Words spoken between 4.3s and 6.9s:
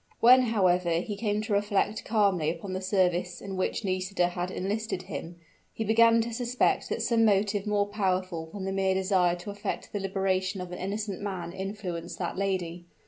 enlisted him, he began to suspect